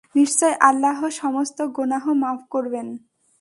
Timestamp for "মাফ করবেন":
2.21-2.87